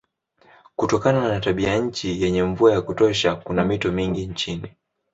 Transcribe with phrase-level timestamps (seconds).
[0.75, 4.73] Kutokana na tabianchi yenye mvua ya kutosha kuna mito mingi nchini.